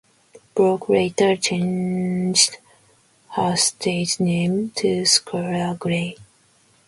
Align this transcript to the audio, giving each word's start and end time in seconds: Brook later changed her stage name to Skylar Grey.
Brook 0.55 0.89
later 0.89 1.35
changed 1.37 2.57
her 3.35 3.55
stage 3.55 4.19
name 4.19 4.71
to 4.75 5.03
Skylar 5.05 5.77
Grey. 5.77 6.17